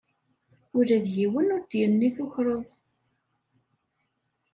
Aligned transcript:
Ula 0.77 0.97
d 1.05 1.07
yiwen 1.17 1.53
ur 1.55 1.61
d-yenni 1.63 2.09
tukreḍ. 2.15 2.65